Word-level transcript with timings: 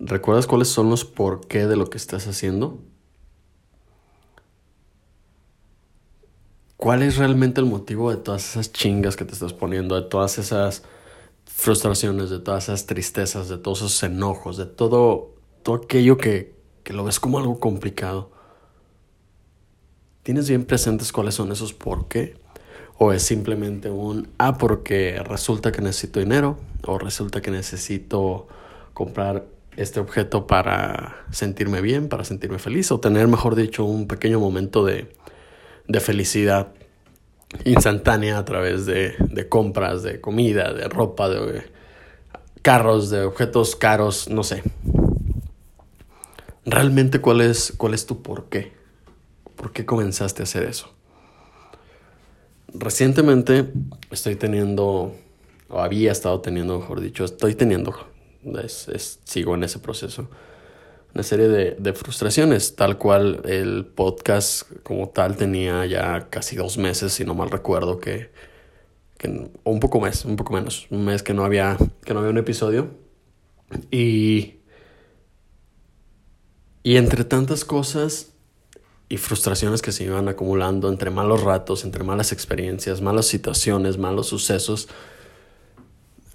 ¿Recuerdas 0.00 0.46
cuáles 0.46 0.68
son 0.68 0.90
los 0.90 1.04
por 1.04 1.46
qué 1.48 1.66
de 1.66 1.76
lo 1.76 1.90
que 1.90 1.96
estás 1.96 2.28
haciendo? 2.28 2.78
¿Cuál 6.76 7.02
es 7.02 7.16
realmente 7.16 7.60
el 7.60 7.66
motivo 7.66 8.10
de 8.10 8.16
todas 8.16 8.50
esas 8.50 8.72
chingas 8.72 9.16
que 9.16 9.24
te 9.24 9.32
estás 9.32 9.52
poniendo, 9.52 10.00
de 10.00 10.08
todas 10.08 10.38
esas 10.38 10.84
frustraciones, 11.46 12.30
de 12.30 12.38
todas 12.38 12.64
esas 12.64 12.86
tristezas, 12.86 13.48
de 13.48 13.58
todos 13.58 13.78
esos 13.78 14.00
enojos, 14.04 14.56
de 14.56 14.66
todo, 14.66 15.34
todo 15.64 15.74
aquello 15.74 16.16
que, 16.16 16.54
que 16.84 16.92
lo 16.92 17.02
ves 17.02 17.18
como 17.18 17.38
algo 17.38 17.58
complicado? 17.58 18.30
¿Tienes 20.22 20.48
bien 20.48 20.64
presentes 20.64 21.10
cuáles 21.10 21.34
son 21.34 21.50
esos 21.50 21.72
por 21.72 22.06
qué? 22.06 22.36
¿O 22.98 23.12
es 23.12 23.22
simplemente 23.22 23.90
un, 23.90 24.28
ah, 24.38 24.58
porque 24.58 25.20
resulta 25.24 25.72
que 25.72 25.82
necesito 25.82 26.20
dinero? 26.20 26.56
¿O 26.86 26.98
resulta 26.98 27.40
que 27.40 27.50
necesito 27.50 28.46
comprar 28.94 29.57
este 29.78 30.00
objeto 30.00 30.46
para 30.46 31.24
sentirme 31.30 31.80
bien, 31.80 32.08
para 32.08 32.24
sentirme 32.24 32.58
feliz? 32.58 32.90
¿O 32.90 33.00
tener, 33.00 33.28
mejor 33.28 33.54
dicho, 33.54 33.84
un 33.84 34.08
pequeño 34.08 34.40
momento 34.40 34.84
de, 34.84 35.08
de 35.86 36.00
felicidad 36.00 36.74
instantánea 37.64 38.38
a 38.38 38.44
través 38.44 38.86
de, 38.86 39.14
de, 39.18 39.48
compras, 39.48 40.02
de 40.02 40.20
comida, 40.20 40.72
de 40.74 40.88
ropa, 40.88 41.28
de 41.28 41.62
carros, 42.62 43.10
de 43.10 43.22
objetos 43.22 43.76
caros, 43.76 44.28
no 44.28 44.42
sé. 44.42 44.62
Realmente 46.64 47.20
cuál 47.20 47.40
es, 47.40 47.72
cuál 47.76 47.94
es 47.94 48.04
tu 48.04 48.20
por 48.20 48.48
qué. 48.48 48.72
¿Por 49.56 49.72
qué 49.72 49.86
comenzaste 49.86 50.42
a 50.42 50.44
hacer 50.44 50.64
eso? 50.64 50.92
Recientemente 52.74 53.72
estoy 54.10 54.36
teniendo, 54.36 55.14
o 55.68 55.80
había 55.80 56.12
estado 56.12 56.40
teniendo, 56.40 56.78
mejor 56.78 57.00
dicho, 57.00 57.24
estoy 57.24 57.54
teniendo, 57.54 57.94
es, 58.44 59.20
sigo 59.24 59.54
en 59.54 59.64
ese 59.64 59.78
proceso, 59.78 60.28
una 61.14 61.22
serie 61.22 61.48
de, 61.48 61.92
frustraciones, 61.94 62.76
tal 62.76 62.98
cual 62.98 63.42
el 63.44 63.86
podcast 63.86 64.70
como 64.82 65.08
tal 65.08 65.36
tenía 65.36 65.86
ya 65.86 66.28
casi 66.28 66.54
dos 66.56 66.78
meses, 66.78 67.12
si 67.12 67.24
no 67.24 67.34
mal 67.34 67.50
recuerdo, 67.50 67.98
que, 67.98 68.30
o 69.64 69.70
un 69.70 69.80
poco 69.80 70.00
más, 70.00 70.24
un 70.24 70.36
poco 70.36 70.52
menos, 70.52 70.86
un 70.90 71.04
mes 71.04 71.22
que 71.22 71.34
no 71.34 71.44
había, 71.44 71.76
que 72.04 72.14
no 72.14 72.20
había 72.20 72.30
un 72.30 72.38
episodio. 72.38 72.90
Y, 73.90 74.56
y 76.82 76.96
entre 76.96 77.24
tantas 77.24 77.64
cosas 77.64 78.32
y 79.08 79.16
frustraciones 79.16 79.82
que 79.82 79.92
se 79.92 80.04
iban 80.04 80.28
acumulando 80.28 80.88
entre 80.88 81.10
malos 81.10 81.42
ratos, 81.42 81.84
entre 81.84 82.04
malas 82.04 82.32
experiencias, 82.32 83.00
malas 83.00 83.26
situaciones, 83.26 83.96
malos 83.96 84.28
sucesos, 84.28 84.88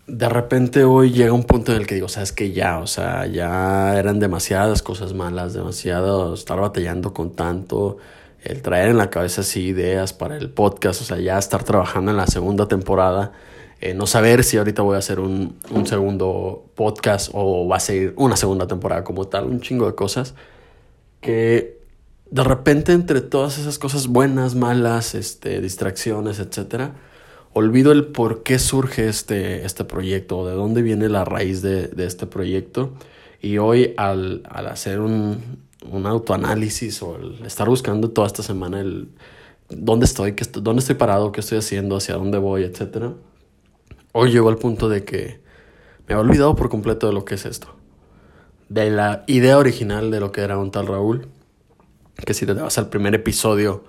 de 0.08 0.30
repente 0.30 0.84
hoy 0.84 1.12
llega 1.12 1.32
un 1.34 1.44
punto 1.44 1.72
en 1.72 1.80
el 1.80 1.88
que 1.88 1.96
digo, 1.96 2.10
sabes 2.10 2.32
que 2.32 2.52
ya, 2.52 2.80
o 2.80 2.88
sea, 2.88 3.26
ya 3.26 3.98
eran 3.98 4.20
demasiadas 4.20 4.82
cosas 4.82 5.14
malas, 5.14 5.54
demasiado 5.54 6.34
estar 6.34 6.60
batallando 6.60 7.14
con 7.14 7.32
tanto, 7.36 7.98
el 8.44 8.62
traer 8.62 8.90
en 8.90 8.98
la 8.98 9.10
cabeza 9.10 9.42
así 9.42 9.62
ideas 9.62 10.12
para 10.12 10.36
el 10.36 10.50
podcast, 10.50 11.02
o 11.02 11.06
sea, 11.06 11.20
ya 11.20 11.38
estar 11.38 11.64
trabajando 11.64 12.12
en 12.12 12.18
la 12.18 12.28
segunda 12.28 12.68
temporada, 12.68 13.32
eh, 13.80 13.94
no 13.94 14.06
saber 14.06 14.44
si 14.44 14.58
ahorita 14.58 14.82
voy 14.82 14.96
a 14.96 15.00
hacer 15.00 15.20
un, 15.20 15.58
un 15.72 15.88
segundo 15.88 16.66
podcast 16.76 17.30
o 17.34 17.68
va 17.68 17.78
a 17.78 17.80
ser 17.80 18.14
una 18.18 18.36
segunda 18.36 18.68
temporada 18.68 19.04
como 19.04 19.28
tal, 19.28 19.46
un 19.46 19.62
chingo 19.62 19.86
de 19.88 19.96
cosas 19.96 20.36
que 21.22 21.82
de 22.30 22.44
repente 22.44 22.92
entre 22.92 23.22
todas 23.22 23.58
esas 23.58 23.80
cosas 23.80 24.08
buenas, 24.08 24.56
malas, 24.56 25.16
este, 25.16 25.62
distracciones, 25.62 26.40
etcétera, 26.40 26.96
olvido 27.54 27.92
el 27.92 28.08
por 28.08 28.44
qué 28.44 28.60
surge 28.60 29.08
este, 29.08 29.66
este 29.66 29.86
proyecto, 29.86 30.48
de 30.48 30.54
dónde 30.54 30.82
viene 30.82 31.10
la 31.10 31.24
raíz 31.24 31.62
de, 31.62 31.88
de 31.88 32.06
este 32.06 32.26
proyecto. 32.26 32.94
Y 33.42 33.58
hoy 33.58 33.94
al, 33.98 34.44
al 34.50 34.68
hacer 34.68 35.00
un, 35.00 35.60
un, 35.90 36.06
autoanálisis 36.06 37.02
o 37.04 37.18
estar 37.46 37.68
buscando 37.68 38.10
toda 38.10 38.28
esta 38.28 38.42
semana 38.42 38.80
el 38.80 39.10
dónde 39.70 40.06
estoy, 40.06 40.34
qué 40.34 40.46
dónde 40.62 40.80
estoy 40.80 40.96
parado, 40.96 41.32
qué 41.32 41.42
estoy 41.42 41.58
haciendo, 41.58 41.98
hacia 41.98 42.16
dónde 42.16 42.38
voy, 42.38 42.64
etc. 42.64 43.12
Hoy 44.14 44.32
llegó 44.32 44.50
al 44.50 44.58
punto 44.58 44.90
de 44.90 45.04
que 45.04 45.42
me 46.08 46.16
he 46.16 46.18
olvidado 46.18 46.56
por 46.56 46.70
completo 46.70 47.08
de 47.08 47.14
lo 47.14 47.26
que 47.26 47.36
es 47.36 47.46
esto. 47.46 47.68
De 48.70 48.90
la 48.90 49.24
idea 49.28 49.58
original 49.58 50.10
de 50.10 50.20
lo 50.20 50.32
que 50.32 50.42
era 50.42 50.58
un 50.58 50.72
tal 50.72 50.88
Raúl. 50.88 51.28
Que 52.26 52.34
si 52.34 52.46
te 52.46 52.54
vas 52.54 52.78
al 52.78 52.90
primer 52.90 53.14
episodio 53.16 53.84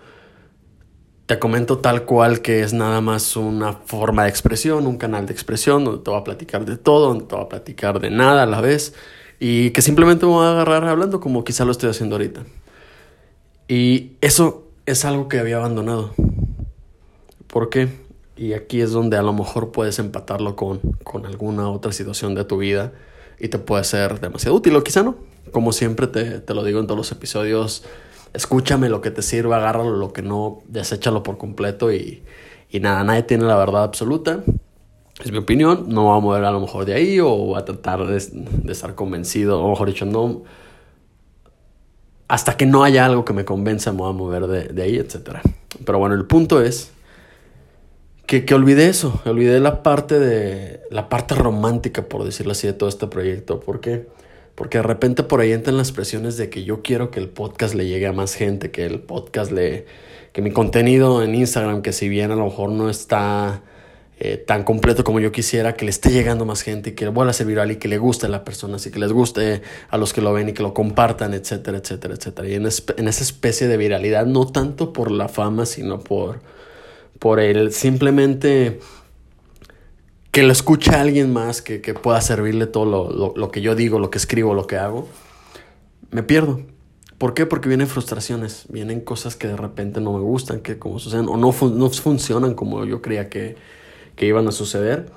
te 1.26 1.38
comento 1.38 1.78
tal 1.78 2.04
cual 2.04 2.42
que 2.42 2.62
es 2.62 2.72
nada 2.72 3.00
más 3.00 3.36
una 3.36 3.72
forma 3.72 4.24
de 4.24 4.28
expresión, 4.28 4.86
un 4.86 4.98
canal 4.98 5.26
de 5.26 5.32
expresión 5.32 5.84
donde 5.84 6.02
te 6.02 6.10
voy 6.10 6.20
a 6.20 6.24
platicar 6.24 6.64
de 6.66 6.76
todo, 6.76 7.08
donde 7.08 7.24
te 7.24 7.34
voy 7.34 7.44
a 7.44 7.48
platicar 7.48 7.98
de 8.00 8.10
nada 8.10 8.42
a 8.42 8.46
la 8.46 8.60
vez 8.60 8.94
y 9.40 9.70
que 9.70 9.80
simplemente 9.80 10.26
me 10.26 10.32
voy 10.32 10.46
a 10.46 10.50
agarrar 10.50 10.84
hablando 10.84 11.20
como 11.20 11.44
quizá 11.44 11.64
lo 11.64 11.72
estoy 11.72 11.90
haciendo 11.90 12.16
ahorita. 12.16 12.44
Y 13.68 14.12
eso 14.20 14.68
es 14.84 15.04
algo 15.06 15.28
que 15.28 15.38
había 15.38 15.56
abandonado. 15.56 16.14
¿Por 17.46 17.70
qué? 17.70 17.88
Y 18.36 18.52
aquí 18.52 18.82
es 18.82 18.90
donde 18.90 19.16
a 19.16 19.22
lo 19.22 19.32
mejor 19.32 19.72
puedes 19.72 19.98
empatarlo 19.98 20.56
con, 20.56 20.80
con 21.04 21.24
alguna 21.24 21.70
otra 21.70 21.92
situación 21.92 22.34
de 22.34 22.44
tu 22.44 22.58
vida 22.58 22.92
y 23.38 23.48
te 23.48 23.58
puede 23.58 23.84
ser 23.84 24.20
demasiado 24.20 24.56
útil 24.56 24.76
o 24.76 24.84
quizá 24.84 25.02
no. 25.02 25.16
Como 25.52 25.72
siempre 25.72 26.06
te, 26.06 26.40
te 26.40 26.54
lo 26.54 26.64
digo 26.64 26.80
en 26.80 26.86
todos 26.86 26.98
los 26.98 27.12
episodios, 27.12 27.84
escúchame 28.34 28.88
lo 28.88 29.00
que 29.00 29.10
te 29.10 29.22
sirva, 29.22 29.56
agárralo 29.56 29.96
lo 29.96 30.12
que 30.12 30.20
no, 30.20 30.62
deséchalo 30.66 31.22
por 31.22 31.38
completo 31.38 31.92
y, 31.92 32.22
y 32.68 32.80
nada, 32.80 33.02
nadie 33.04 33.22
tiene 33.22 33.44
la 33.44 33.56
verdad 33.56 33.84
absoluta. 33.84 34.42
Es 35.24 35.30
mi 35.30 35.38
opinión, 35.38 35.86
no 35.88 36.04
voy 36.04 36.18
a 36.18 36.20
mover 36.20 36.44
a 36.44 36.50
lo 36.50 36.60
mejor 36.60 36.84
de 36.84 36.94
ahí 36.94 37.20
o 37.20 37.30
voy 37.30 37.58
a 37.58 37.64
tratar 37.64 38.04
de, 38.04 38.20
de 38.32 38.72
estar 38.72 38.96
convencido, 38.96 39.62
o 39.62 39.70
mejor 39.70 39.88
dicho, 39.88 40.04
no. 40.04 40.42
Hasta 42.26 42.56
que 42.56 42.66
no 42.66 42.82
haya 42.82 43.06
algo 43.06 43.24
que 43.24 43.32
me 43.32 43.44
convenza, 43.44 43.92
me 43.92 43.98
voy 43.98 44.10
a 44.10 44.12
mover 44.12 44.46
de, 44.48 44.64
de 44.64 44.82
ahí, 44.82 44.96
etc. 44.96 45.38
Pero 45.86 45.98
bueno, 46.00 46.16
el 46.16 46.26
punto 46.26 46.60
es 46.60 46.90
que, 48.26 48.44
que 48.44 48.54
olvidé 48.54 48.88
eso, 48.88 49.20
olvidé 49.24 49.60
la 49.60 49.84
parte 49.84 50.18
de 50.18 50.80
la 50.90 51.08
parte 51.08 51.36
romántica, 51.36 52.02
por 52.08 52.24
decirlo 52.24 52.52
así, 52.52 52.66
de 52.66 52.72
todo 52.72 52.88
este 52.88 53.06
proyecto. 53.06 53.60
¿Por 53.60 53.80
qué? 53.80 54.08
Porque 54.54 54.78
de 54.78 54.82
repente 54.82 55.22
por 55.22 55.40
ahí 55.40 55.52
entran 55.52 55.76
las 55.76 55.92
presiones 55.92 56.36
de 56.36 56.48
que 56.50 56.64
yo 56.64 56.82
quiero 56.82 57.10
que 57.10 57.20
el 57.20 57.28
podcast 57.28 57.74
le 57.74 57.86
llegue 57.86 58.06
a 58.06 58.12
más 58.12 58.34
gente, 58.34 58.70
que 58.70 58.86
el 58.86 59.00
podcast 59.00 59.50
le... 59.50 59.86
que 60.32 60.42
mi 60.42 60.52
contenido 60.52 61.22
en 61.22 61.34
Instagram, 61.34 61.82
que 61.82 61.92
si 61.92 62.08
bien 62.08 62.30
a 62.30 62.36
lo 62.36 62.44
mejor 62.44 62.70
no 62.70 62.88
está 62.88 63.62
eh, 64.20 64.36
tan 64.36 64.62
completo 64.62 65.02
como 65.02 65.18
yo 65.18 65.32
quisiera, 65.32 65.74
que 65.74 65.84
le 65.84 65.90
esté 65.90 66.10
llegando 66.10 66.44
más 66.44 66.62
gente 66.62 66.90
y 66.90 66.92
que 66.92 67.08
vuelva 67.08 67.32
a 67.32 67.34
ser 67.34 67.48
viral 67.48 67.72
y 67.72 67.76
que 67.76 67.88
le 67.88 67.98
guste 67.98 68.26
a 68.26 68.28
la 68.28 68.44
persona, 68.44 68.76
así 68.76 68.92
que 68.92 69.00
les 69.00 69.12
guste 69.12 69.62
a 69.90 69.98
los 69.98 70.12
que 70.12 70.20
lo 70.20 70.32
ven 70.32 70.50
y 70.50 70.52
que 70.52 70.62
lo 70.62 70.72
compartan, 70.72 71.34
etcétera, 71.34 71.78
etcétera, 71.78 72.14
etcétera. 72.14 72.48
Y 72.48 72.54
en, 72.54 72.62
en 72.62 73.08
esa 73.08 73.24
especie 73.24 73.66
de 73.66 73.76
viralidad, 73.76 74.24
no 74.26 74.46
tanto 74.46 74.92
por 74.92 75.10
la 75.10 75.28
fama, 75.28 75.66
sino 75.66 75.98
por, 75.98 76.40
por 77.18 77.40
el 77.40 77.72
simplemente 77.72 78.78
que 80.34 80.42
lo 80.42 80.50
escuche 80.50 80.90
alguien 80.90 81.32
más, 81.32 81.62
que, 81.62 81.80
que 81.80 81.94
pueda 81.94 82.20
servirle 82.20 82.66
todo 82.66 82.86
lo, 82.86 83.08
lo, 83.08 83.34
lo, 83.36 83.52
que 83.52 83.60
yo 83.60 83.76
digo, 83.76 84.00
lo 84.00 84.10
que 84.10 84.18
escribo, 84.18 84.52
lo 84.52 84.66
que 84.66 84.76
hago, 84.76 85.06
me 86.10 86.24
pierdo. 86.24 86.60
¿Por 87.18 87.34
qué? 87.34 87.46
Porque 87.46 87.68
vienen 87.68 87.86
frustraciones, 87.86 88.64
vienen 88.68 89.00
cosas 89.00 89.36
que 89.36 89.46
de 89.46 89.56
repente 89.56 90.00
no 90.00 90.12
me 90.12 90.18
gustan, 90.18 90.58
que 90.58 90.76
como 90.76 90.98
suceden, 90.98 91.28
o 91.28 91.36
no, 91.36 91.54
no 91.70 91.88
funcionan 91.88 92.54
como 92.54 92.84
yo 92.84 93.00
creía 93.00 93.28
que, 93.28 93.54
que 94.16 94.26
iban 94.26 94.48
a 94.48 94.50
suceder. 94.50 95.12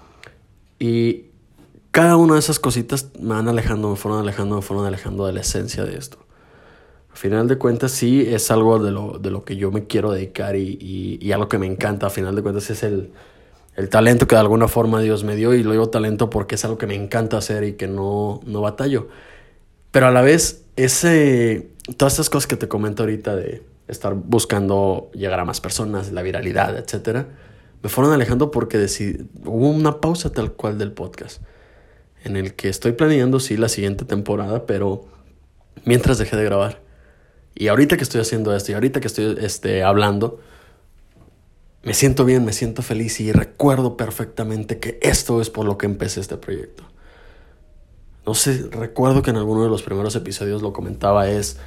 Y 0.77 1.25
cada 1.89 2.16
una 2.16 2.35
de 2.35 2.39
esas 2.39 2.59
cositas 2.59 3.09
me 3.19 3.29
van 3.29 3.47
alejando, 3.47 3.89
me 3.89 3.95
fueron 3.95 4.19
alejando, 4.22 4.57
me 4.57 4.61
fueron 4.61 4.85
alejando 4.85 5.25
de 5.25 5.33
la 5.33 5.41
esencia 5.41 5.83
de 5.83 5.97
esto. 5.97 6.19
Al 7.09 7.17
final 7.17 7.47
de 7.47 7.57
cuentas, 7.57 7.91
sí 7.91 8.22
es 8.22 8.51
algo 8.51 8.77
de 8.77 8.91
lo, 8.91 9.17
de 9.17 9.31
lo 9.31 9.44
que 9.45 9.56
yo 9.56 9.72
me 9.72 9.88
quiero 9.88 10.11
dedicar 10.11 10.56
y, 10.56 10.77
y, 10.79 11.17
y 11.19 11.31
algo 11.31 11.50
que 11.50 11.57
me 11.57 11.66
encanta. 11.66 12.06
Al 12.06 12.11
final 12.11 12.35
de 12.35 12.44
cuentas, 12.44 12.69
es 12.69 12.83
el, 12.83 13.11
el 13.77 13.89
talento 13.89 14.27
que 14.27 14.35
de 14.35 14.41
alguna 14.41 14.67
forma 14.67 14.99
Dios 15.01 15.23
me 15.23 15.35
dio 15.35 15.53
y 15.53 15.63
lo 15.63 15.71
digo 15.71 15.89
talento 15.89 16.29
porque 16.29 16.55
es 16.55 16.65
algo 16.65 16.77
que 16.77 16.88
me 16.88 16.95
encanta 16.95 17.38
hacer 17.38 17.63
y 17.63 17.73
que 17.73 17.88
no, 17.88 18.41
no 18.45 18.61
batallo. 18.61 19.07
Pero 19.91 20.07
a 20.07 20.12
la 20.12 20.21
vez, 20.21 20.65
ese, 20.75 21.69
todas 21.95 22.13
estas 22.13 22.29
cosas 22.29 22.47
que 22.47 22.57
te 22.57 22.68
comento 22.68 23.03
ahorita 23.03 23.35
de 23.35 23.63
estar 23.88 24.15
buscando 24.15 25.12
llegar 25.13 25.39
a 25.39 25.45
más 25.45 25.62
personas, 25.62 26.12
la 26.12 26.24
viralidad, 26.24 26.75
etcétera, 26.75 27.27
me 27.83 27.89
fueron 27.89 28.13
alejando 28.13 28.50
porque 28.50 28.79
decidí, 28.79 29.29
hubo 29.45 29.69
una 29.69 30.01
pausa 30.01 30.31
tal 30.31 30.53
cual 30.53 30.79
del 30.79 30.91
podcast 30.91 31.41
en 32.24 32.35
el 32.35 32.56
que 32.56 32.69
estoy 32.69 32.94
planeando 32.94 33.39
sí 33.39 33.57
la 33.57 33.69
siguiente 33.69 34.06
temporada, 34.06 34.65
pero 34.65 35.06
mientras 35.85 36.18
dejé 36.18 36.35
de 36.35 36.44
grabar. 36.44 36.81
Y 37.53 37.68
ahorita 37.68 37.95
que 37.95 38.03
estoy 38.03 38.21
haciendo 38.21 38.56
esto 38.56 38.71
y 38.71 38.75
ahorita 38.75 39.00
que 39.00 39.07
estoy 39.07 39.38
este, 39.39 39.83
hablando, 39.83 40.39
me 41.88 41.94
siento 41.94 42.25
bien, 42.25 42.44
me 42.44 42.51
siento 42.51 42.81
feliz 42.81 43.22
y 43.22 43.31
recuerdo 43.31 43.95
perfectamente 43.95 44.78
que 44.78 45.00
esto 45.01 45.39
es 45.39 45.50
por 45.50 45.66
lo 45.66 45.78
que 45.78 45.86
empecé 45.86 46.19
este 46.19 46.36
proyecto. 46.36 46.84
No 48.25 48.34
sé, 48.34 48.68
recuerdo 48.72 49.22
que 49.22 49.30
en 49.30 49.38
alguno 49.38 49.63
de 49.63 49.69
los 49.69 49.84
primeros 49.84 50.13
episodios 50.18 50.62
lo 50.62 50.74
comentaba, 50.74 51.30
es 51.30 51.60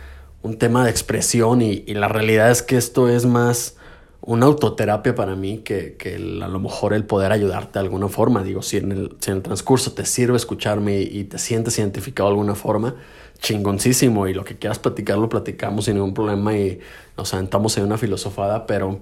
un 0.42 0.58
tema 0.58 0.84
de 0.84 0.90
expresión 0.90 1.62
y, 1.62 1.84
y 1.86 1.94
la 1.94 2.08
realidad 2.08 2.50
es 2.50 2.60
que 2.60 2.76
esto 2.76 3.08
es 3.08 3.24
más 3.24 3.76
una 4.20 4.44
autoterapia 4.44 5.14
para 5.14 5.36
mí 5.36 5.60
que, 5.60 5.96
que 5.96 6.16
a 6.16 6.48
lo 6.48 6.60
mejor 6.60 6.92
el 6.92 7.06
poder 7.06 7.32
ayudarte 7.32 7.78
de 7.78 7.86
alguna 7.86 8.08
forma. 8.08 8.42
Digo, 8.42 8.60
si 8.60 8.76
en 8.76 8.92
el, 8.92 9.16
si 9.20 9.30
en 9.30 9.38
el 9.38 9.42
transcurso 9.42 9.92
te 9.92 10.04
sirve 10.04 10.36
escucharme 10.36 11.00
y, 11.00 11.24
te 11.24 11.38
sientes 11.38 11.78
identificado 11.78 12.28
de 12.28 12.32
alguna 12.34 12.54
forma, 12.54 12.94
chingoncísimo. 13.38 14.28
Y 14.28 14.34
lo 14.34 14.44
que 14.44 14.58
quieras 14.58 14.78
platicar, 14.78 15.16
lo 15.16 15.30
platicamos 15.30 15.86
sin 15.86 15.94
ningún 15.94 16.12
problema 16.12 16.54
y 16.54 16.78
nos 17.16 17.32
aventamos 17.32 17.78
en 17.78 17.84
una 17.84 17.96
filosofada. 17.96 18.66
Pero 18.66 19.00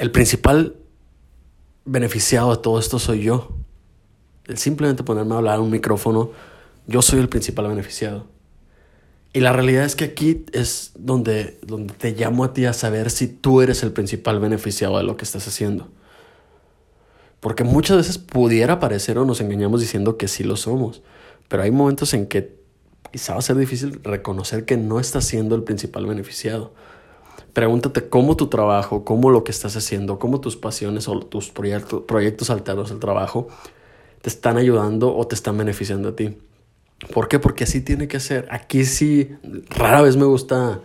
el 0.00 0.10
principal 0.10 0.76
beneficiado 1.84 2.56
de 2.56 2.62
todo 2.62 2.78
esto 2.78 2.98
soy 2.98 3.20
yo. 3.20 3.50
El 4.46 4.56
simplemente 4.56 5.02
ponerme 5.02 5.34
a 5.34 5.38
hablar 5.38 5.56
en 5.56 5.64
un 5.64 5.70
micrófono, 5.70 6.30
yo 6.86 7.02
soy 7.02 7.20
el 7.20 7.28
principal 7.28 7.68
beneficiado. 7.68 8.26
Y 9.34 9.40
la 9.40 9.52
realidad 9.52 9.84
es 9.84 9.96
que 9.96 10.04
aquí 10.04 10.46
es 10.54 10.92
donde, 10.94 11.60
donde 11.66 11.92
te 11.92 12.12
llamo 12.12 12.44
a 12.44 12.54
ti 12.54 12.64
a 12.64 12.72
saber 12.72 13.10
si 13.10 13.28
tú 13.28 13.60
eres 13.60 13.82
el 13.82 13.92
principal 13.92 14.40
beneficiado 14.40 14.96
de 14.96 15.04
lo 15.04 15.18
que 15.18 15.24
estás 15.26 15.46
haciendo. 15.46 15.88
Porque 17.40 17.64
muchas 17.64 17.98
veces 17.98 18.16
pudiera 18.16 18.80
parecer 18.80 19.18
o 19.18 19.26
nos 19.26 19.42
engañamos 19.42 19.82
diciendo 19.82 20.16
que 20.16 20.28
sí 20.28 20.44
lo 20.44 20.56
somos, 20.56 21.02
pero 21.48 21.62
hay 21.62 21.72
momentos 21.72 22.14
en 22.14 22.26
que 22.26 22.58
quizá 23.12 23.34
va 23.34 23.40
a 23.40 23.42
ser 23.42 23.56
difícil 23.56 24.00
reconocer 24.02 24.64
que 24.64 24.78
no 24.78 24.98
estás 24.98 25.26
siendo 25.26 25.56
el 25.56 25.62
principal 25.62 26.06
beneficiado. 26.06 26.72
Pregúntate 27.52 28.08
cómo 28.08 28.36
tu 28.36 28.48
trabajo, 28.48 29.04
cómo 29.04 29.30
lo 29.30 29.44
que 29.44 29.50
estás 29.50 29.76
haciendo, 29.76 30.18
cómo 30.18 30.40
tus 30.40 30.56
pasiones 30.56 31.08
o 31.08 31.18
tus 31.20 31.50
proyectos, 31.50 32.02
proyectos 32.06 32.50
alternos 32.50 32.90
al 32.90 33.00
trabajo 33.00 33.48
te 34.22 34.28
están 34.28 34.56
ayudando 34.56 35.16
o 35.16 35.26
te 35.26 35.34
están 35.34 35.56
beneficiando 35.56 36.10
a 36.10 36.16
ti. 36.16 36.38
¿Por 37.12 37.28
qué? 37.28 37.38
Porque 37.38 37.64
así 37.64 37.80
tiene 37.80 38.08
que 38.08 38.20
ser. 38.20 38.46
Aquí 38.50 38.84
sí, 38.84 39.30
rara 39.70 40.02
vez 40.02 40.16
me 40.16 40.26
gusta 40.26 40.82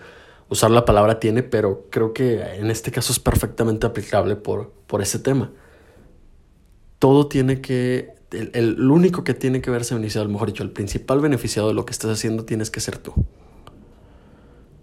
usar 0.48 0.72
la 0.72 0.86
palabra 0.86 1.20
tiene, 1.20 1.44
pero 1.44 1.88
creo 1.90 2.14
que 2.14 2.42
en 2.42 2.72
este 2.72 2.92
caso 2.92 3.12
es 3.12 3.20
perfectamente 3.20 3.86
aplicable 3.86 4.36
por, 4.36 4.72
por 4.88 5.02
ese 5.02 5.20
tema. 5.20 5.52
Todo 7.00 7.28
tiene 7.28 7.60
que, 7.60 8.16
el, 8.32 8.52
el, 8.54 8.90
único 8.90 9.24
que 9.24 9.34
tiene 9.34 9.62
que 9.62 9.70
verse 9.70 9.94
beneficiado, 9.94 10.30
mejor 10.30 10.48
dicho, 10.48 10.64
el 10.64 10.72
principal 10.72 11.20
beneficiado 11.20 11.68
de 11.68 11.74
lo 11.74 11.86
que 11.86 11.92
estás 11.92 12.12
haciendo 12.12 12.46
tienes 12.46 12.72
que 12.72 12.80
ser 12.80 12.98
tú 12.98 13.14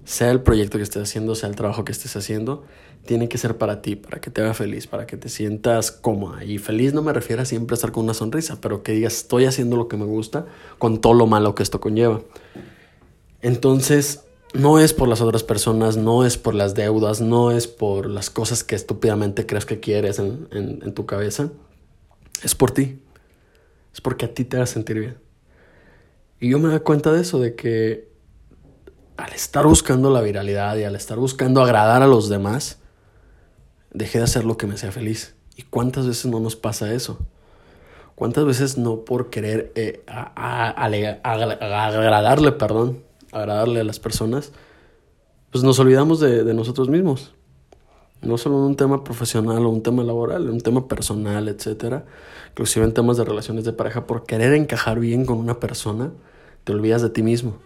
sea 0.04 0.30
el 0.30 0.40
proyecto 0.40 0.78
que 0.78 0.84
estés 0.84 1.02
haciendo, 1.02 1.34
sea 1.34 1.48
el 1.48 1.56
trabajo 1.56 1.84
que 1.84 1.92
estés 1.92 2.16
haciendo, 2.16 2.64
tiene 3.06 3.28
que 3.28 3.38
ser 3.38 3.58
para 3.58 3.82
ti, 3.82 3.96
para 3.96 4.20
que 4.20 4.30
te 4.30 4.40
haga 4.40 4.54
feliz, 4.54 4.86
para 4.86 5.06
que 5.06 5.16
te 5.16 5.28
sientas 5.28 5.90
cómoda. 5.90 6.44
Y 6.44 6.58
feliz 6.58 6.94
no 6.94 7.02
me 7.02 7.12
refiero 7.12 7.42
a 7.42 7.44
siempre 7.44 7.74
estar 7.74 7.92
con 7.92 8.04
una 8.04 8.14
sonrisa, 8.14 8.60
pero 8.60 8.82
que 8.82 8.92
digas, 8.92 9.14
estoy 9.14 9.44
haciendo 9.44 9.76
lo 9.76 9.88
que 9.88 9.96
me 9.96 10.04
gusta 10.04 10.46
con 10.78 11.00
todo 11.00 11.14
lo 11.14 11.26
malo 11.26 11.54
que 11.54 11.62
esto 11.62 11.80
conlleva. 11.80 12.20
Entonces, 13.40 14.24
no 14.54 14.78
es 14.78 14.92
por 14.92 15.08
las 15.08 15.20
otras 15.20 15.42
personas, 15.42 15.96
no 15.96 16.24
es 16.24 16.36
por 16.36 16.54
las 16.54 16.74
deudas, 16.74 17.20
no 17.20 17.50
es 17.50 17.66
por 17.66 18.06
las 18.08 18.30
cosas 18.30 18.62
que 18.62 18.74
estúpidamente 18.76 19.46
crees 19.46 19.66
que 19.66 19.80
quieres 19.80 20.18
en, 20.18 20.48
en 20.52 20.94
tu 20.94 21.06
cabeza. 21.06 21.50
Es 22.42 22.54
por 22.54 22.70
ti. 22.70 23.00
Es 23.92 24.00
porque 24.00 24.26
a 24.26 24.34
ti 24.34 24.44
te 24.44 24.58
va 24.58 24.64
a 24.64 24.66
sentir 24.66 24.98
bien. 24.98 25.16
Y 26.40 26.50
yo 26.50 26.58
me 26.58 26.68
doy 26.68 26.80
cuenta 26.80 27.12
de 27.12 27.20
eso, 27.20 27.38
de 27.40 27.54
que 27.54 28.11
al 29.16 29.32
estar 29.32 29.66
buscando 29.66 30.10
la 30.10 30.20
viralidad 30.20 30.76
y 30.76 30.84
al 30.84 30.94
estar 30.94 31.18
buscando 31.18 31.62
agradar 31.62 32.02
a 32.02 32.06
los 32.06 32.28
demás, 32.28 32.78
dejé 33.92 34.18
de 34.18 34.24
hacer 34.24 34.44
lo 34.44 34.56
que 34.56 34.66
me 34.66 34.74
hacía 34.74 34.92
feliz. 34.92 35.34
¿Y 35.56 35.62
cuántas 35.62 36.06
veces 36.06 36.26
no 36.26 36.40
nos 36.40 36.56
pasa 36.56 36.92
eso? 36.92 37.18
¿Cuántas 38.14 38.44
veces 38.44 38.78
no 38.78 39.04
por 39.04 39.30
querer 39.30 39.72
eh, 39.74 40.02
agradarle, 40.06 41.20
perdón, 42.52 43.02
agradarle 43.32 43.80
a 43.80 43.84
las 43.84 43.98
personas, 43.98 44.52
pues 45.50 45.64
nos 45.64 45.78
olvidamos 45.78 46.20
de, 46.20 46.44
de, 46.44 46.54
nosotros 46.54 46.88
mismos? 46.88 47.34
No 48.20 48.38
solo 48.38 48.58
en 48.58 48.62
un 48.62 48.76
tema 48.76 49.02
profesional 49.02 49.66
o 49.66 49.70
un 49.70 49.82
tema 49.82 50.04
laboral, 50.04 50.44
en 50.44 50.50
un 50.50 50.60
tema 50.60 50.86
personal, 50.86 51.48
etcétera, 51.48 52.04
inclusive 52.50 52.84
en 52.84 52.94
temas 52.94 53.16
de 53.16 53.24
relaciones 53.24 53.64
de 53.64 53.72
pareja, 53.72 54.06
por 54.06 54.24
querer 54.24 54.54
encajar 54.54 55.00
bien 55.00 55.26
con 55.26 55.38
una 55.38 55.58
persona, 55.58 56.12
te 56.64 56.72
olvidas 56.72 57.02
de 57.02 57.10
ti 57.10 57.22
mismo 57.22 57.58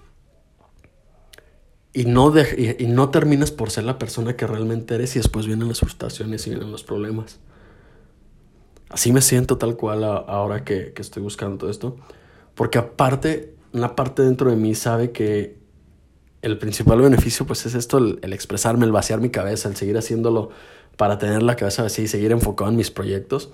y 1.96 2.04
no, 2.04 2.31
de, 2.31 2.76
y, 2.78 2.87
no 2.88 3.08
terminas 3.08 3.50
por 3.50 3.70
ser 3.70 3.84
la 3.84 3.98
persona 3.98 4.37
que 4.37 4.46
realmente 4.46 4.94
eres 4.94 5.16
y 5.16 5.19
después 5.19 5.46
vienen 5.46 5.66
las 5.66 5.81
frustraciones 5.81 6.46
y 6.46 6.50
vienen 6.50 6.70
los 6.70 6.84
problemas. 6.84 7.38
Así 8.90 9.12
me 9.12 9.22
siento 9.22 9.56
tal 9.56 9.76
cual 9.76 10.04
ahora 10.04 10.62
que, 10.62 10.93
estoy 10.94 11.22
buscando 11.22 11.56
todo 11.56 11.70
esto. 11.70 11.96
Porque 12.54 12.76
aparte, 12.76 13.54
una 13.72 13.96
parte 13.96 14.20
dentro 14.20 14.50
de 14.50 14.56
mí 14.56 14.75
sabe 14.75 15.10
que 15.10 15.56
el 16.43 16.58
principal 16.58 17.00
beneficio 17.00 17.46
pues 17.46 17.64
es 17.64 17.75
esto, 17.75 17.96
el, 17.96 18.19
el 18.20 18.34
expresarme, 18.34 18.84
el 18.84 18.92
vaciar 18.92 19.22
mi 19.22 19.31
cabeza, 19.31 19.70
el 19.70 19.76
seguir 19.76 19.96
haciéndolo 19.96 20.50
para 20.99 21.16
tener 21.16 21.42
la 21.42 21.56
cabeza 21.56 21.82
vacía 21.82 22.04
y 22.04 22.08
seguir 22.08 22.31
enfocado 22.31 22.70
en 22.70 22.76
mis 22.76 22.90
proyectos. 22.90 23.49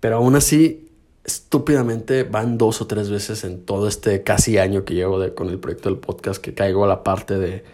Pero 0.00 0.16
aún 0.16 0.34
así 0.34 0.85
estúpidamente 1.26 2.22
van 2.22 2.56
dos 2.56 2.80
o 2.80 2.86
tres 2.86 3.10
veces 3.10 3.42
en 3.42 3.64
todo 3.64 3.88
este 3.88 4.22
casi 4.22 4.58
año 4.58 4.84
que 4.84 4.94
llevo 4.94 5.18
con 5.34 5.48
el 5.48 5.58
proyecto 5.58 5.88
del 5.88 5.98
podcast 5.98 6.40
que 6.40 6.54
caigo 6.54 6.84
a 6.84 6.86
la 6.86 7.02
parte 7.02 7.36
de 7.36 7.64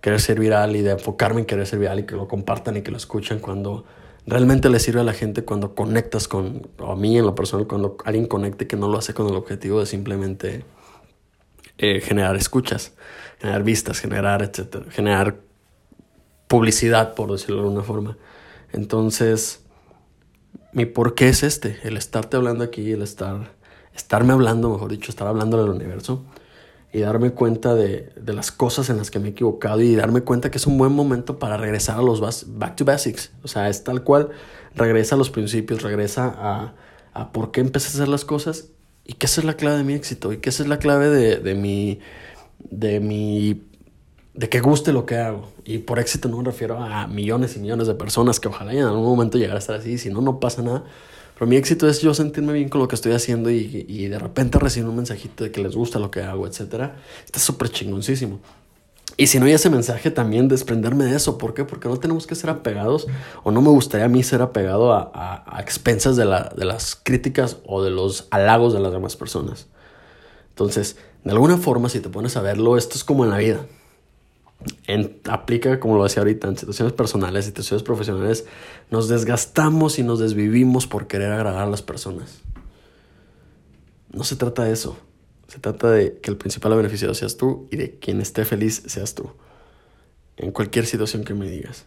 querer 0.00 0.20
ser 0.20 0.38
viral 0.38 0.76
y 0.76 0.82
de 0.82 0.92
enfocarme 0.92 1.40
en 1.40 1.46
querer 1.46 1.66
ser 1.66 1.80
viral 1.80 1.98
y 1.98 2.02
que 2.04 2.14
lo 2.14 2.28
compartan 2.28 2.76
y 2.76 2.82
que 2.82 2.92
lo 2.92 2.96
escuchen 2.96 3.40
cuando 3.40 3.84
realmente 4.26 4.68
le 4.68 4.78
sirve 4.78 5.00
a 5.00 5.04
la 5.04 5.12
gente 5.12 5.44
cuando 5.44 5.74
conectas 5.74 6.28
con, 6.28 6.68
o 6.78 6.92
a 6.92 6.96
mí 6.96 7.18
en 7.18 7.26
lo 7.26 7.34
personal, 7.34 7.66
cuando 7.66 7.96
alguien 8.04 8.26
conecte 8.26 8.68
que 8.68 8.76
no 8.76 8.86
lo 8.86 8.98
hace 8.98 9.12
con 9.12 9.26
el 9.28 9.34
objetivo 9.34 9.80
de 9.80 9.86
simplemente 9.86 10.64
eh, 11.78 12.00
generar 12.00 12.36
escuchas, 12.36 12.92
generar 13.40 13.64
vistas, 13.64 13.98
generar, 13.98 14.42
etcétera, 14.42 14.84
generar 14.90 15.40
publicidad, 16.46 17.14
por 17.14 17.32
decirlo 17.32 17.56
de 17.56 17.62
alguna 17.62 17.82
forma. 17.82 18.18
Entonces, 18.72 19.59
mi 20.72 20.86
por 20.86 21.14
qué 21.14 21.28
es 21.28 21.42
este, 21.42 21.78
el 21.82 21.96
estarte 21.96 22.36
hablando 22.36 22.64
aquí, 22.64 22.92
el 22.92 23.02
estar, 23.02 23.52
estarme 23.94 24.32
hablando, 24.32 24.70
mejor 24.70 24.90
dicho, 24.90 25.10
estar 25.10 25.26
hablando 25.26 25.60
del 25.60 25.70
universo 25.70 26.24
y 26.92 27.00
darme 27.00 27.30
cuenta 27.30 27.74
de, 27.74 28.12
de, 28.16 28.32
las 28.32 28.50
cosas 28.50 28.90
en 28.90 28.96
las 28.96 29.10
que 29.10 29.20
me 29.20 29.28
he 29.28 29.30
equivocado 29.30 29.80
y 29.80 29.94
darme 29.94 30.22
cuenta 30.22 30.50
que 30.50 30.58
es 30.58 30.66
un 30.66 30.76
buen 30.76 30.92
momento 30.92 31.38
para 31.38 31.56
regresar 31.56 31.98
a 31.98 32.02
los 32.02 32.20
back 32.58 32.76
to 32.76 32.84
basics. 32.84 33.30
O 33.44 33.48
sea, 33.48 33.68
es 33.68 33.84
tal 33.84 34.02
cual, 34.02 34.30
regresa 34.74 35.14
a 35.14 35.18
los 35.18 35.30
principios, 35.30 35.82
regresa 35.82 36.34
a, 36.36 36.74
a 37.12 37.32
por 37.32 37.52
qué 37.52 37.60
empecé 37.60 37.86
a 37.86 37.90
hacer 37.90 38.08
las 38.08 38.24
cosas 38.24 38.68
y 39.04 39.16
esa 39.18 39.40
es 39.40 39.44
la 39.44 39.54
clave 39.54 39.78
de 39.78 39.84
mi 39.84 39.94
éxito 39.94 40.32
y 40.32 40.40
esa 40.42 40.62
es 40.62 40.68
la 40.68 40.78
clave 40.78 41.08
de, 41.08 41.36
de 41.36 41.54
mi, 41.54 42.00
de 42.58 43.00
mi 43.00 43.62
de 44.40 44.48
que 44.48 44.60
guste 44.60 44.94
lo 44.94 45.04
que 45.04 45.18
hago. 45.18 45.52
Y 45.66 45.78
por 45.78 45.98
éxito 45.98 46.26
no 46.30 46.38
me 46.38 46.44
refiero 46.44 46.82
a 46.82 47.06
millones 47.06 47.56
y 47.56 47.60
millones 47.60 47.86
de 47.86 47.94
personas 47.94 48.40
que 48.40 48.48
ojalá 48.48 48.72
en 48.72 48.84
algún 48.84 49.04
momento 49.04 49.36
llegara 49.36 49.56
a 49.56 49.58
estar 49.58 49.76
así, 49.76 49.98
si 49.98 50.08
no, 50.08 50.22
no 50.22 50.40
pasa 50.40 50.62
nada. 50.62 50.82
Pero 51.34 51.46
mi 51.46 51.56
éxito 51.56 51.86
es 51.86 52.00
yo 52.00 52.14
sentirme 52.14 52.54
bien 52.54 52.70
con 52.70 52.80
lo 52.80 52.88
que 52.88 52.94
estoy 52.94 53.12
haciendo 53.12 53.50
y, 53.50 53.84
y 53.86 54.08
de 54.08 54.18
repente 54.18 54.58
recibir 54.58 54.88
un 54.88 54.96
mensajito 54.96 55.44
de 55.44 55.50
que 55.50 55.62
les 55.62 55.76
gusta 55.76 55.98
lo 55.98 56.10
que 56.10 56.22
hago, 56.22 56.46
etc. 56.46 56.92
Está 57.26 57.38
súper 57.38 57.68
chingoncísimo. 57.68 58.40
Y 59.18 59.26
si 59.26 59.38
no 59.38 59.44
hay 59.44 59.52
ese 59.52 59.68
mensaje, 59.68 60.10
también 60.10 60.48
desprenderme 60.48 61.04
de 61.04 61.16
eso. 61.16 61.36
¿Por 61.36 61.52
qué? 61.52 61.66
Porque 61.66 61.90
no 61.90 61.98
tenemos 61.98 62.26
que 62.26 62.34
ser 62.34 62.48
apegados, 62.48 63.08
o 63.42 63.50
no 63.50 63.60
me 63.60 63.68
gustaría 63.68 64.06
a 64.06 64.08
mí 64.08 64.22
ser 64.22 64.40
apegado 64.40 64.94
a, 64.94 65.10
a, 65.12 65.58
a 65.58 65.60
expensas 65.60 66.16
de, 66.16 66.24
la, 66.24 66.50
de 66.56 66.64
las 66.64 66.96
críticas 66.96 67.58
o 67.66 67.82
de 67.82 67.90
los 67.90 68.26
halagos 68.30 68.72
de 68.72 68.80
las 68.80 68.92
demás 68.92 69.16
personas. 69.16 69.66
Entonces, 70.48 70.96
de 71.24 71.32
alguna 71.32 71.58
forma, 71.58 71.90
si 71.90 72.00
te 72.00 72.08
pones 72.08 72.38
a 72.38 72.40
verlo, 72.40 72.78
esto 72.78 72.94
es 72.94 73.04
como 73.04 73.24
en 73.24 73.30
la 73.30 73.36
vida 73.36 73.66
aplica, 75.28 75.80
como 75.80 75.96
lo 75.96 76.04
decía 76.04 76.22
ahorita, 76.22 76.48
en 76.48 76.56
situaciones 76.56 76.92
personales, 76.92 77.46
situaciones 77.46 77.82
profesionales, 77.82 78.46
nos 78.90 79.08
desgastamos 79.08 79.98
y 79.98 80.02
nos 80.02 80.18
desvivimos 80.18 80.86
por 80.86 81.06
querer 81.06 81.32
agradar 81.32 81.66
a 81.66 81.70
las 81.70 81.82
personas. 81.82 82.40
No 84.12 84.24
se 84.24 84.36
trata 84.36 84.64
de 84.64 84.72
eso. 84.72 84.98
Se 85.48 85.58
trata 85.58 85.90
de 85.90 86.18
que 86.20 86.30
el 86.30 86.36
principal 86.36 86.74
beneficiado 86.76 87.14
seas 87.14 87.36
tú 87.36 87.68
y 87.70 87.76
de 87.76 87.98
quien 87.98 88.20
esté 88.20 88.44
feliz 88.44 88.82
seas 88.86 89.14
tú. 89.14 89.32
En 90.36 90.52
cualquier 90.52 90.86
situación 90.86 91.24
que 91.24 91.34
me 91.34 91.48
digas. 91.48 91.86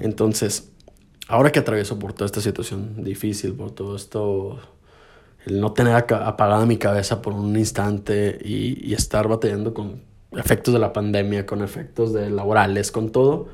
Entonces, 0.00 0.70
ahora 1.28 1.52
que 1.52 1.58
atravieso 1.58 1.98
por 1.98 2.12
toda 2.12 2.26
esta 2.26 2.40
situación 2.40 3.04
difícil, 3.04 3.54
por 3.54 3.70
todo 3.70 3.96
esto, 3.96 4.60
el 5.46 5.60
no 5.60 5.72
tener 5.72 5.94
apagada 5.94 6.66
mi 6.66 6.78
cabeza 6.78 7.22
por 7.22 7.32
un 7.32 7.56
instante 7.56 8.38
y, 8.42 8.88
y 8.88 8.94
estar 8.94 9.28
batallando 9.28 9.74
con 9.74 10.13
efectos 10.36 10.74
de 10.74 10.80
la 10.80 10.92
pandemia, 10.92 11.46
con 11.46 11.62
efectos 11.62 12.12
laborales, 12.12 12.90
con 12.90 13.10
todo, 13.10 13.48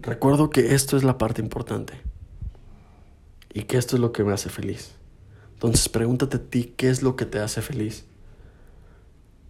recuerdo 0.00 0.50
que 0.50 0.74
esto 0.74 0.96
es 0.96 1.04
la 1.04 1.18
parte 1.18 1.40
importante 1.40 1.94
y 3.52 3.62
que 3.62 3.76
esto 3.76 3.96
es 3.96 4.00
lo 4.00 4.12
que 4.12 4.24
me 4.24 4.32
hace 4.32 4.48
feliz. 4.48 4.92
Entonces 5.54 5.88
pregúntate 5.88 6.38
a 6.38 6.40
ti 6.40 6.72
qué 6.76 6.88
es 6.88 7.02
lo 7.02 7.16
que 7.16 7.26
te 7.26 7.38
hace 7.38 7.62
feliz. 7.62 8.04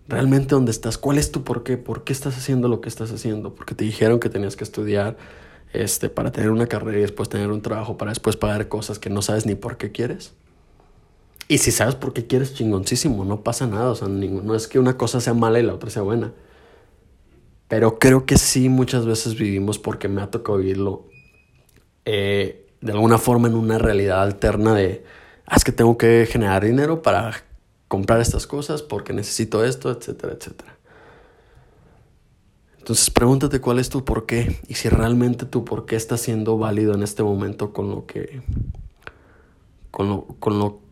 Realmente 0.09 0.55
dónde 0.55 0.73
estás, 0.73 0.99
cuál 0.99 1.19
es 1.19 1.31
tu 1.31 1.45
por 1.45 1.63
qué, 1.63 1.77
por 1.77 2.03
qué 2.03 2.13
estás 2.13 2.37
haciendo 2.37 2.67
lo 2.67 2.81
que 2.81 2.89
estás 2.89 3.13
haciendo, 3.13 3.55
porque 3.55 3.75
te 3.75 3.85
dijeron 3.85 4.19
que 4.19 4.29
tenías 4.29 4.57
que 4.57 4.65
estudiar 4.65 5.17
este 5.73 6.09
para 6.11 6.33
tener 6.33 6.51
una 6.51 6.67
carrera 6.67 6.99
y 6.99 7.03
después 7.03 7.29
tener 7.29 7.51
un 7.51 7.63
trabajo 7.63 7.97
para 7.97 8.11
después 8.11 8.37
pagar 8.37 8.67
cosas 8.69 8.99
que 8.99 9.09
no 9.09 9.23
sabes 9.23 9.47
ni 9.47 9.55
por 9.55 9.77
qué 9.77 9.93
quieres. 9.93 10.35
Y 11.51 11.59
si 11.59 11.73
sabes 11.73 11.97
por 11.97 12.13
qué 12.13 12.29
quieres, 12.29 12.55
chingoncísimo, 12.55 13.25
no 13.25 13.43
pasa 13.43 13.67
nada. 13.67 13.91
O 13.91 13.97
sea, 13.97 14.07
no 14.07 14.55
es 14.55 14.69
que 14.69 14.79
una 14.79 14.97
cosa 14.97 15.21
sea 15.21 15.35
mala 15.35 15.59
y 15.59 15.65
la 15.65 15.75
otra 15.75 15.91
sea 15.91 16.03
buena. 16.03 16.33
Pero 17.67 17.99
creo 17.99 18.25
que 18.25 18.39
sí 18.39 18.69
muchas 18.69 19.05
veces 19.05 19.35
vivimos 19.35 19.77
porque 19.81 20.07
me 20.07 20.23
ha 20.23 20.31
tocado 20.31 20.59
vivirlo 20.59 21.09
eh, 22.05 22.69
de 22.81 22.93
alguna 22.93 23.19
forma 23.19 23.49
en 23.49 23.57
una 23.57 23.79
realidad 23.79 24.23
alterna 24.23 24.75
de, 24.75 25.03
ah, 25.45 25.57
es 25.57 25.65
que 25.65 25.73
tengo 25.73 25.99
que 25.99 26.25
generar 26.31 26.65
dinero 26.65 27.03
para 27.03 27.43
comprar 27.89 28.21
estas 28.21 28.47
cosas 28.47 28.83
porque 28.83 29.13
necesito 29.13 29.65
esto, 29.65 29.91
etcétera, 29.91 30.35
etcétera. 30.35 30.79
Entonces 32.79 33.11
pregúntate 33.11 33.61
cuál 33.61 33.81
es 33.81 33.89
tu 33.89 34.05
por 34.05 34.25
qué 34.25 34.61
y 34.69 34.75
si 34.75 34.89
realmente 34.89 35.47
tu 35.47 35.65
por 35.65 35.85
qué 35.85 35.97
está 35.97 36.17
siendo 36.17 36.59
válido 36.59 36.95
en 36.95 37.03
este 37.03 37.25
momento 37.25 37.73
con 37.73 37.91
lo 37.91 38.07
que, 38.07 38.41
con 39.91 40.09
lo, 40.09 40.27
con 40.39 40.61
lo, 40.61 40.90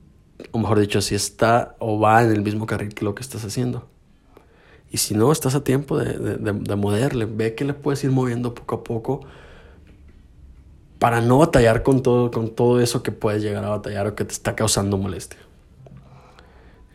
o 0.52 0.58
mejor 0.58 0.78
dicho, 0.78 1.00
si 1.00 1.14
está 1.14 1.76
o 1.78 1.98
va 1.98 2.22
en 2.22 2.30
el 2.30 2.42
mismo 2.42 2.66
carril 2.66 2.94
que 2.94 3.04
lo 3.04 3.14
que 3.14 3.22
estás 3.22 3.44
haciendo. 3.44 3.88
Y 4.90 4.98
si 4.98 5.14
no, 5.14 5.32
estás 5.32 5.54
a 5.54 5.64
tiempo 5.64 5.98
de, 5.98 6.14
de, 6.14 6.52
de, 6.52 6.76
moverle. 6.76 7.26
Ve 7.26 7.54
que 7.54 7.64
le 7.64 7.74
puedes 7.74 8.02
ir 8.04 8.10
moviendo 8.10 8.54
poco 8.54 8.76
a 8.76 8.84
poco 8.84 9.20
para 10.98 11.20
no 11.20 11.38
batallar 11.38 11.82
con 11.82 12.02
todo, 12.02 12.30
con 12.30 12.50
todo 12.50 12.80
eso 12.80 13.02
que 13.02 13.12
puedes 13.12 13.42
llegar 13.42 13.64
a 13.64 13.68
batallar 13.68 14.06
o 14.06 14.14
que 14.14 14.24
te 14.24 14.32
está 14.32 14.56
causando 14.56 14.96
molestia. 14.96 15.38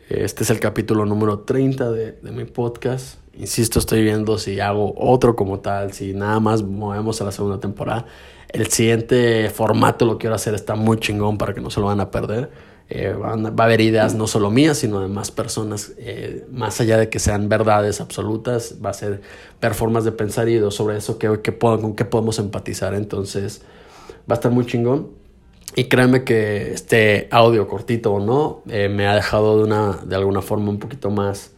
Este 0.08 0.42
es 0.42 0.50
el 0.50 0.60
capítulo 0.60 1.06
número 1.06 1.40
30 1.40 1.90
de, 1.90 2.12
de 2.12 2.30
mi 2.32 2.44
podcast. 2.44 3.18
Insisto, 3.34 3.78
estoy 3.78 4.02
viendo 4.02 4.38
si 4.38 4.60
hago 4.60 4.94
otro 4.96 5.34
como 5.34 5.60
tal, 5.60 5.92
si 5.92 6.14
nada 6.14 6.40
más 6.40 6.62
movemos 6.62 7.20
a 7.20 7.24
la 7.24 7.32
segunda 7.32 7.60
temporada. 7.60 8.06
El 8.48 8.68
siguiente 8.68 9.50
formato 9.50 10.04
lo 10.04 10.18
quiero 10.18 10.34
hacer, 10.34 10.54
está 10.54 10.74
muy 10.74 10.98
chingón 10.98 11.38
para 11.38 11.54
que 11.54 11.60
no 11.60 11.70
se 11.70 11.80
lo 11.80 11.86
van 11.86 12.00
a 12.00 12.10
perder. 12.10 12.50
Eh, 12.90 13.12
va 13.12 13.32
a 13.32 13.66
haber 13.66 13.80
ideas 13.80 14.14
no 14.14 14.26
solo 14.26 14.50
mías, 14.50 14.78
sino 14.78 15.00
de 15.00 15.08
más 15.08 15.30
personas, 15.30 15.92
eh, 15.96 16.46
más 16.52 16.80
allá 16.80 16.98
de 16.98 17.08
que 17.08 17.18
sean 17.18 17.48
verdades 17.48 18.00
absolutas, 18.00 18.76
va 18.84 18.90
a 18.90 18.94
ser 18.94 19.22
performance 19.58 20.04
de 20.04 20.12
pensar 20.12 20.48
y 20.48 20.60
sobre 20.70 20.98
eso 20.98 21.18
que, 21.18 21.40
que 21.40 21.52
puedo, 21.52 21.80
con 21.80 21.94
qué 21.96 22.04
podemos 22.04 22.38
empatizar. 22.38 22.94
Entonces, 22.94 23.62
va 24.30 24.34
a 24.34 24.34
estar 24.34 24.52
muy 24.52 24.66
chingón. 24.66 25.08
Y 25.76 25.84
créanme 25.84 26.24
que 26.24 26.72
este 26.72 27.26
audio 27.30 27.66
cortito 27.66 28.12
o 28.12 28.20
no, 28.20 28.62
eh, 28.68 28.88
me 28.88 29.08
ha 29.08 29.14
dejado 29.14 29.58
de, 29.58 29.64
una, 29.64 29.98
de 30.04 30.14
alguna 30.14 30.42
forma 30.42 30.70
un 30.70 30.78
poquito 30.78 31.10
más 31.10 31.54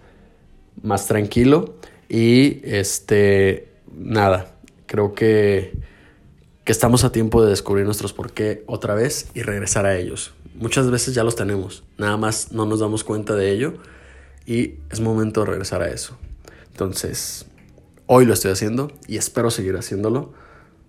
más 0.83 1.07
tranquilo. 1.07 1.75
Y 2.09 2.61
este, 2.65 3.69
nada, 3.95 4.55
creo 4.87 5.15
que, 5.15 5.73
que 6.67 6.73
estamos 6.73 7.05
a 7.05 7.13
tiempo 7.13 7.45
de 7.45 7.51
descubrir 7.51 7.85
nuestros 7.85 8.13
por 8.13 8.33
qué 8.33 8.65
otra 8.67 8.97
vez 8.97 9.29
y 9.35 9.43
regresar 9.43 9.87
a 9.87 9.97
ellos. 9.97 10.35
Muchas 10.57 10.91
veces 10.91 11.15
ya 11.15 11.23
los 11.23 11.37
tenemos, 11.37 11.85
nada 11.97 12.17
más 12.17 12.51
no 12.51 12.67
nos 12.67 12.81
damos 12.81 13.05
cuenta 13.05 13.37
de 13.37 13.53
ello 13.53 13.75
y 14.47 14.75
es 14.91 14.99
momento 14.99 15.43
de 15.43 15.47
regresar 15.47 15.81
a 15.83 15.91
eso. 15.91 16.19
Entonces, 16.73 17.47
hoy 18.07 18.27
lo 18.27 18.35
estoy 18.35 18.51
haciendo 18.51 18.91
y 19.07 19.17
espero 19.17 19.53
seguir 19.53 19.77
haciéndolo. 19.77 20.33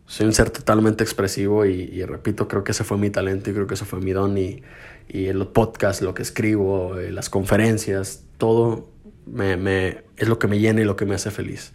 Soy 0.08 0.26
un 0.26 0.34
ser 0.34 0.50
totalmente 0.50 1.04
expresivo 1.04 1.64
y, 1.68 2.04
repito, 2.06 2.48
creo 2.48 2.64
que 2.64 2.72
ese 2.72 2.84
fue 2.84 2.98
mi 2.98 3.12
talento 3.12 3.52
y 3.52 3.54
creo 3.54 3.68
que 3.68 3.76
ese 3.76 3.86
fue 3.86 4.00
mi 4.00 4.14
don 4.14 4.36
y, 4.36 4.64
y 5.08 5.28
el 5.28 5.46
podcast, 5.46 6.02
lo 6.02 6.16
que 6.16 6.24
escribo, 6.24 6.98
eh, 6.98 7.12
las 7.12 7.30
conferencias, 7.30 8.24
todo 8.40 8.90
me, 9.28 10.04
es 10.16 10.28
lo 10.28 10.40
que 10.40 10.48
me 10.48 10.58
llena 10.58 10.82
y 10.82 10.86
lo 10.86 10.96
que 10.96 11.06
me 11.06 11.14
hace 11.14 11.30
feliz. 11.30 11.72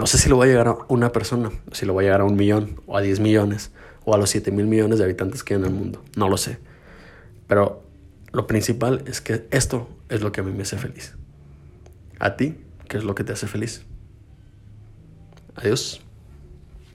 No 0.00 0.06
sé 0.06 0.16
si 0.16 0.30
lo 0.30 0.38
va 0.38 0.44
a 0.44 0.48
llegar 0.48 0.66
a 0.66 0.78
una 0.88 1.12
persona, 1.12 1.50
si 1.72 1.84
lo 1.84 1.94
va 1.94 2.00
a 2.00 2.04
llegar 2.04 2.22
a 2.22 2.24
un 2.24 2.34
millón, 2.34 2.80
o 2.86 2.96
a 2.96 3.02
10 3.02 3.20
millones, 3.20 3.70
o 4.06 4.14
a 4.14 4.16
los 4.16 4.30
7 4.30 4.50
mil 4.50 4.66
millones 4.66 4.98
de 4.98 5.04
habitantes 5.04 5.44
que 5.44 5.52
hay 5.52 5.60
en 5.60 5.66
el 5.66 5.74
mundo. 5.74 6.02
No 6.16 6.30
lo 6.30 6.38
sé. 6.38 6.58
Pero 7.46 7.82
lo 8.32 8.46
principal 8.46 9.02
es 9.04 9.20
que 9.20 9.46
esto 9.50 9.90
es 10.08 10.22
lo 10.22 10.32
que 10.32 10.40
a 10.40 10.42
mí 10.42 10.52
me 10.52 10.62
hace 10.62 10.78
feliz. 10.78 11.18
¿A 12.18 12.34
ti 12.36 12.56
qué 12.88 12.96
es 12.96 13.04
lo 13.04 13.14
que 13.14 13.24
te 13.24 13.34
hace 13.34 13.46
feliz? 13.46 13.82
Adiós. 15.54 16.00